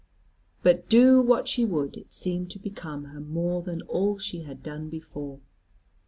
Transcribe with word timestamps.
But 0.63 0.89
do 0.89 1.21
what 1.21 1.47
she 1.47 1.63
would, 1.63 1.95
it 1.95 2.11
seemed 2.11 2.49
to 2.49 2.57
become 2.59 3.03
her 3.03 3.19
more 3.21 3.61
than 3.61 3.83
all 3.83 4.17
she 4.17 4.41
had 4.41 4.63
done 4.63 4.89
before. 4.89 5.41